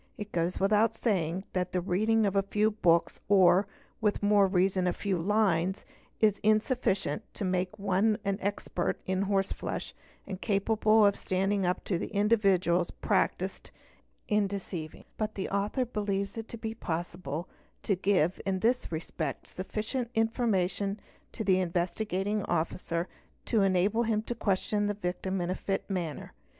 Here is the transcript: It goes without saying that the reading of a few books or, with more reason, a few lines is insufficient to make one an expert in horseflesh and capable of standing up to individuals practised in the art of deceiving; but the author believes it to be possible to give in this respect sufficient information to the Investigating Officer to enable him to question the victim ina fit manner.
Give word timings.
It 0.17 0.31
goes 0.31 0.59
without 0.59 0.95
saying 0.95 1.43
that 1.53 1.73
the 1.73 1.79
reading 1.79 2.25
of 2.25 2.35
a 2.35 2.41
few 2.41 2.71
books 2.71 3.21
or, 3.29 3.67
with 4.01 4.23
more 4.23 4.47
reason, 4.47 4.87
a 4.87 4.93
few 4.93 5.15
lines 5.15 5.85
is 6.19 6.39
insufficient 6.41 7.21
to 7.35 7.45
make 7.45 7.77
one 7.77 8.17
an 8.25 8.39
expert 8.41 8.99
in 9.05 9.21
horseflesh 9.21 9.93
and 10.25 10.41
capable 10.41 11.05
of 11.05 11.15
standing 11.15 11.67
up 11.67 11.83
to 11.83 12.09
individuals 12.09 12.89
practised 12.89 13.69
in 14.27 14.37
the 14.37 14.41
art 14.41 14.45
of 14.45 14.49
deceiving; 14.49 15.05
but 15.17 15.35
the 15.35 15.49
author 15.49 15.85
believes 15.85 16.35
it 16.35 16.47
to 16.47 16.57
be 16.57 16.73
possible 16.73 17.47
to 17.83 17.95
give 17.95 18.41
in 18.43 18.57
this 18.61 18.91
respect 18.91 19.45
sufficient 19.45 20.09
information 20.15 20.99
to 21.31 21.43
the 21.43 21.59
Investigating 21.59 22.41
Officer 22.45 23.07
to 23.45 23.61
enable 23.61 24.01
him 24.01 24.23
to 24.23 24.33
question 24.33 24.87
the 24.87 24.95
victim 24.95 25.39
ina 25.43 25.53
fit 25.53 25.87
manner. 25.87 26.33